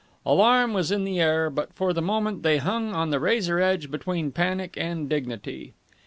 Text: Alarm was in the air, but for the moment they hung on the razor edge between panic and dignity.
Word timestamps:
Alarm 0.25 0.73
was 0.73 0.89
in 0.91 1.03
the 1.03 1.19
air, 1.19 1.47
but 1.51 1.71
for 1.75 1.93
the 1.93 2.01
moment 2.01 2.41
they 2.41 2.57
hung 2.57 2.91
on 2.91 3.11
the 3.11 3.19
razor 3.19 3.59
edge 3.59 3.91
between 3.91 4.31
panic 4.31 4.73
and 4.75 5.07
dignity. 5.07 5.75